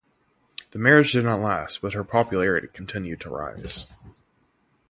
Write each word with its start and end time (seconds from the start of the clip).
The 0.71 0.79
marriage 0.79 1.11
did 1.11 1.25
not 1.25 1.41
last 1.41 1.83
but 1.83 1.93
her 1.93 2.03
popularity 2.03 2.67
continued 2.67 3.21
to 3.21 3.29
rise. 3.29 3.85